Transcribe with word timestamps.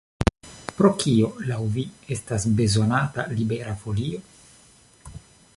Por 0.77 0.87
kio 1.03 1.27
laŭ 1.49 1.59
vi 1.75 1.85
estas 2.17 2.49
bezonata 2.61 3.29
Libera 3.37 3.79
Folio? 3.85 4.27